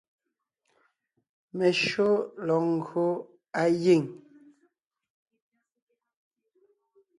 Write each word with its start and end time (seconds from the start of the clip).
Meshÿó 1.57 2.09
lɔg 2.45 2.63
ńgÿo 2.75 3.05
á 3.61 3.63
giŋ. 3.81 4.01